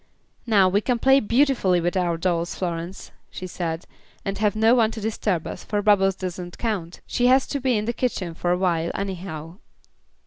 "Now 0.47 0.67
we 0.67 0.81
can 0.81 0.97
play 0.97 1.19
beautifully 1.19 1.79
with 1.79 1.95
our 1.95 2.17
dolls, 2.17 2.55
Florence," 2.55 3.11
she 3.29 3.45
said, 3.45 3.85
"and 4.25 4.39
have 4.39 4.55
no 4.55 4.73
one 4.73 4.89
to 4.89 4.99
disturb 4.99 5.45
us, 5.45 5.63
for 5.63 5.83
Bubbles 5.83 6.15
doesn't 6.15 6.57
count. 6.57 7.01
She 7.05 7.27
has 7.27 7.45
to 7.49 7.59
be 7.59 7.77
in 7.77 7.85
the 7.85 7.93
kitchen 7.93 8.33
for 8.33 8.49
a 8.51 8.57
while 8.57 8.89
anyhow." 8.95 9.57